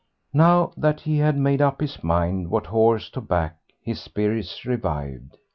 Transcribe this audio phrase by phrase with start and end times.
[0.33, 5.37] Now that he had made up his mind what horse to back his spirits revived.